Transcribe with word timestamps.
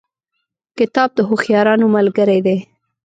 کتاب 0.77 1.09
د 1.13 1.19
هوښیارانو 1.29 1.85
ملګری 1.95 2.39
دی. 2.45 2.57